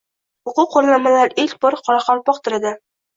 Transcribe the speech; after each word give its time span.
O‘quv 0.51 0.63
qo‘llanmalar 0.75 1.35
ilk 1.43 1.59
bor 1.65 1.77
qoraqalpoq 1.89 2.41
tilidang 2.49 2.81